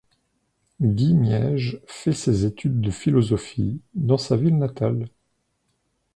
[0.81, 5.09] Guy Miège fait ses études de philosophie dans sa ville natale.